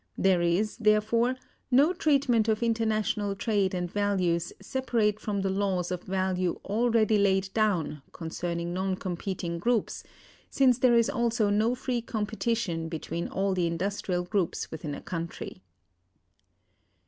[0.17, 1.35] There is, therefore,
[1.69, 7.53] no treatment of international trade and values separate from the laws of value already laid
[7.53, 10.03] down concerning non competing groups,
[10.49, 15.61] since there is also no free competition between all the industrial groups within a country.